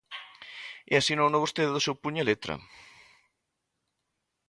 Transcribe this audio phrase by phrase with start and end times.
[0.91, 2.53] E asinouno vostede do seu puño e letra.